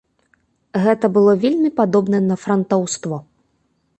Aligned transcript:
Гэта 0.85 1.05
было 1.17 1.35
вельмі 1.43 1.71
падобна 1.81 2.21
на 2.31 2.35
франтаўство. 2.45 3.23